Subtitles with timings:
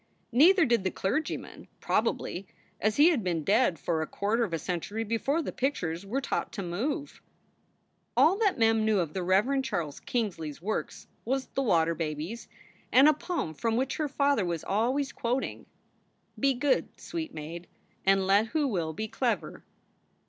[0.31, 2.47] Neither did the clergyman, probably,
[2.79, 6.19] as he had been dead for a quarter of a century before the pictures were
[6.19, 7.21] taught to move.
[8.17, 9.61] All that Mem knew of the Rev.
[9.61, 12.47] Charles Kingsley s works was The Water Babies
[12.91, 15.67] and a poem from which her father was always quoting,
[16.39, 17.67] "Be good, sweet maid,
[18.03, 19.63] and let who will be clever."